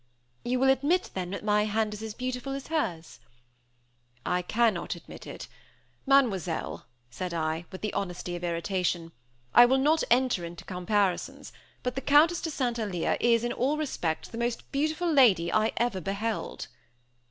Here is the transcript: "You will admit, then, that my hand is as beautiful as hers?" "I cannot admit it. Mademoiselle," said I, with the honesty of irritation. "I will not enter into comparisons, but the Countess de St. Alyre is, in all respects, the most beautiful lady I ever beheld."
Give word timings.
"You 0.43 0.59
will 0.59 0.71
admit, 0.71 1.11
then, 1.13 1.29
that 1.29 1.43
my 1.43 1.65
hand 1.65 1.93
is 1.93 2.01
as 2.01 2.15
beautiful 2.15 2.53
as 2.53 2.69
hers?" 2.69 3.19
"I 4.25 4.41
cannot 4.41 4.95
admit 4.95 5.27
it. 5.27 5.47
Mademoiselle," 6.07 6.87
said 7.11 7.35
I, 7.35 7.65
with 7.71 7.81
the 7.81 7.93
honesty 7.93 8.35
of 8.35 8.43
irritation. 8.43 9.11
"I 9.53 9.67
will 9.67 9.77
not 9.77 10.03
enter 10.09 10.43
into 10.43 10.65
comparisons, 10.65 11.53
but 11.83 11.93
the 11.93 12.01
Countess 12.01 12.41
de 12.41 12.49
St. 12.49 12.79
Alyre 12.79 13.15
is, 13.19 13.43
in 13.43 13.53
all 13.53 13.77
respects, 13.77 14.27
the 14.27 14.39
most 14.39 14.71
beautiful 14.71 15.05
lady 15.11 15.53
I 15.53 15.71
ever 15.77 16.01
beheld." 16.01 16.67